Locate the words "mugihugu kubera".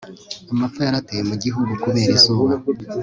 1.29-2.11